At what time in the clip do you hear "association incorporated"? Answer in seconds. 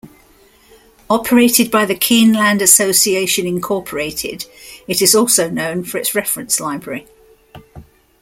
2.61-4.45